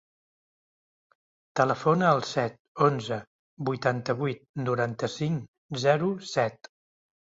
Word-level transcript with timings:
Telefona 1.59 2.07
al 2.11 2.23
set, 2.29 2.57
onze, 2.85 3.19
vuitanta-vuit, 3.69 4.41
noranta-cinc, 4.65 5.49
zero, 5.85 6.11
set. 6.33 6.73